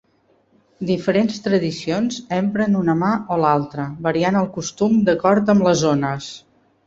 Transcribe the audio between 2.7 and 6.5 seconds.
una mà o l'altra, variant el costum d'acord amb les zones.